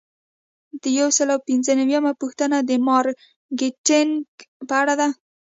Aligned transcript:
یو 0.99 1.09
سل 1.17 1.27
او 1.35 1.39
پنځه 1.49 1.71
نوي 1.79 1.93
یمه 1.97 2.13
پوښتنه 2.21 2.57
د 2.69 2.71
مارکیټینګ 2.87 4.11
په 4.67 4.73
اړه 4.81 4.93
ده. 4.99 5.07